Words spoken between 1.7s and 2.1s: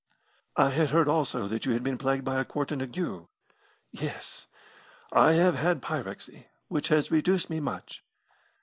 had been